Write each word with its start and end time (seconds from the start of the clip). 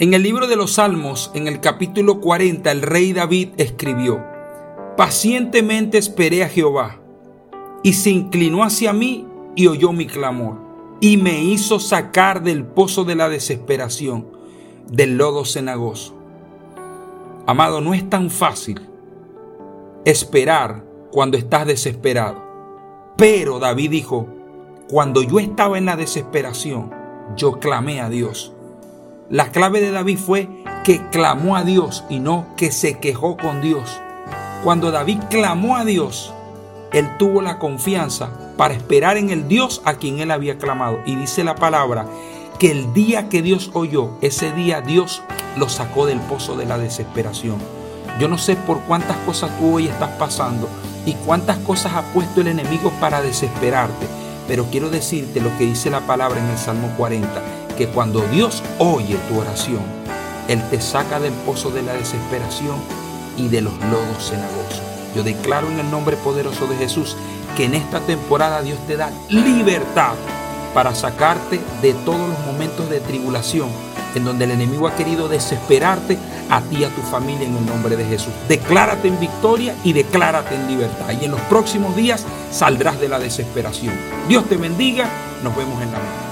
En 0.00 0.14
el 0.14 0.22
libro 0.22 0.46
de 0.46 0.54
los 0.54 0.74
Salmos, 0.74 1.32
en 1.34 1.48
el 1.48 1.58
capítulo 1.58 2.20
40, 2.20 2.70
el 2.70 2.82
rey 2.82 3.12
David 3.12 3.48
escribió, 3.56 4.24
Pacientemente 4.96 5.98
esperé 5.98 6.44
a 6.44 6.48
Jehová, 6.48 7.00
y 7.82 7.94
se 7.94 8.10
inclinó 8.10 8.62
hacia 8.62 8.92
mí 8.92 9.26
y 9.56 9.66
oyó 9.66 9.92
mi 9.92 10.06
clamor, 10.06 10.54
y 11.00 11.16
me 11.16 11.42
hizo 11.42 11.80
sacar 11.80 12.44
del 12.44 12.64
pozo 12.64 13.02
de 13.02 13.16
la 13.16 13.28
desesperación, 13.28 14.28
del 14.88 15.16
lodo 15.16 15.44
cenagoso. 15.44 16.14
Amado, 17.48 17.80
no 17.80 17.92
es 17.92 18.08
tan 18.08 18.30
fácil 18.30 18.80
esperar 20.04 20.84
cuando 21.10 21.36
estás 21.36 21.66
desesperado. 21.66 22.40
Pero 23.16 23.58
David 23.58 23.90
dijo, 23.90 24.28
cuando 24.88 25.22
yo 25.22 25.40
estaba 25.40 25.76
en 25.76 25.86
la 25.86 25.96
desesperación, 25.96 26.94
yo 27.36 27.58
clamé 27.58 28.00
a 28.00 28.08
Dios 28.08 28.54
la 29.30 29.50
clave 29.50 29.82
de 29.82 29.90
David 29.90 30.18
fue 30.18 30.48
que 30.84 31.06
clamó 31.10 31.56
a 31.56 31.62
Dios 31.62 32.02
y 32.08 32.18
no 32.18 32.46
que 32.56 32.72
se 32.72 32.98
quejó 32.98 33.36
con 33.36 33.60
Dios. 33.60 34.00
Cuando 34.64 34.90
David 34.90 35.18
clamó 35.28 35.76
a 35.76 35.84
Dios, 35.84 36.32
él 36.92 37.06
tuvo 37.18 37.42
la 37.42 37.58
confianza 37.58 38.30
para 38.56 38.72
esperar 38.72 39.18
en 39.18 39.28
el 39.28 39.46
Dios 39.46 39.82
a 39.84 39.94
quien 39.94 40.18
él 40.18 40.30
había 40.30 40.56
clamado. 40.56 41.00
Y 41.04 41.14
dice 41.14 41.44
la 41.44 41.56
palabra 41.56 42.06
que 42.58 42.70
el 42.70 42.94
día 42.94 43.28
que 43.28 43.42
Dios 43.42 43.70
oyó, 43.74 44.12
ese 44.22 44.50
día 44.52 44.80
Dios 44.80 45.22
lo 45.58 45.68
sacó 45.68 46.06
del 46.06 46.20
pozo 46.20 46.56
de 46.56 46.64
la 46.64 46.78
desesperación. 46.78 47.58
Yo 48.18 48.28
no 48.28 48.38
sé 48.38 48.56
por 48.56 48.80
cuántas 48.80 49.18
cosas 49.18 49.50
tú 49.58 49.74
hoy 49.74 49.88
estás 49.88 50.10
pasando 50.12 50.70
y 51.04 51.12
cuántas 51.12 51.58
cosas 51.58 51.92
ha 51.94 52.02
puesto 52.14 52.40
el 52.40 52.48
enemigo 52.48 52.90
para 52.98 53.20
desesperarte. 53.20 54.06
Pero 54.48 54.64
quiero 54.70 54.88
decirte 54.88 55.42
lo 55.42 55.56
que 55.58 55.66
dice 55.66 55.90
la 55.90 56.00
palabra 56.00 56.40
en 56.40 56.46
el 56.46 56.56
Salmo 56.56 56.90
40 56.96 57.57
que 57.78 57.86
cuando 57.86 58.20
Dios 58.32 58.64
oye 58.78 59.16
tu 59.28 59.38
oración, 59.38 59.80
Él 60.48 60.60
te 60.68 60.80
saca 60.80 61.20
del 61.20 61.32
pozo 61.32 61.70
de 61.70 61.82
la 61.82 61.92
desesperación 61.92 62.76
y 63.36 63.46
de 63.46 63.60
los 63.60 63.72
lodos 63.74 64.28
cenagosos. 64.28 64.82
Yo 65.14 65.22
declaro 65.22 65.68
en 65.68 65.78
el 65.78 65.88
nombre 65.88 66.16
poderoso 66.16 66.66
de 66.66 66.76
Jesús 66.76 67.16
que 67.56 67.66
en 67.66 67.74
esta 67.74 68.00
temporada 68.00 68.62
Dios 68.62 68.80
te 68.88 68.96
da 68.96 69.12
libertad 69.28 70.14
para 70.74 70.92
sacarte 70.92 71.60
de 71.80 71.94
todos 71.94 72.28
los 72.28 72.38
momentos 72.46 72.90
de 72.90 73.00
tribulación 73.00 73.68
en 74.14 74.24
donde 74.24 74.46
el 74.46 74.50
enemigo 74.50 74.88
ha 74.88 74.96
querido 74.96 75.28
desesperarte 75.28 76.18
a 76.50 76.60
ti 76.62 76.78
y 76.78 76.84
a 76.84 76.88
tu 76.88 77.02
familia 77.02 77.46
en 77.46 77.56
el 77.56 77.66
nombre 77.66 77.96
de 77.96 78.04
Jesús. 78.04 78.32
Declárate 78.48 79.06
en 79.06 79.20
victoria 79.20 79.76
y 79.84 79.92
declárate 79.92 80.56
en 80.56 80.66
libertad. 80.66 81.10
Y 81.20 81.26
en 81.26 81.30
los 81.30 81.40
próximos 81.42 81.94
días 81.94 82.24
saldrás 82.50 82.98
de 83.00 83.08
la 83.08 83.20
desesperación. 83.20 83.94
Dios 84.26 84.48
te 84.48 84.56
bendiga. 84.56 85.08
Nos 85.44 85.54
vemos 85.56 85.80
en 85.80 85.92
la 85.92 85.98
mañana. 85.98 86.27